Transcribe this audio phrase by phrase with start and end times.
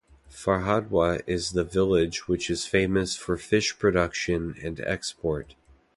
[0.31, 5.53] Farhadwa is the village which is famous for fish production and export.